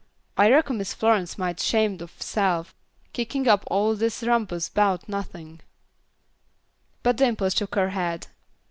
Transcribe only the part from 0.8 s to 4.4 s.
Flo'ence mighty 'shamed o' herse'f, kickin' up all dis